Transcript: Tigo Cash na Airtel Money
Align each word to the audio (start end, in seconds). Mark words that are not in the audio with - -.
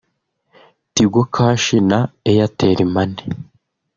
Tigo 0.93 1.23
Cash 1.35 1.67
na 1.89 1.99
Airtel 2.31 2.79
Money 2.93 3.21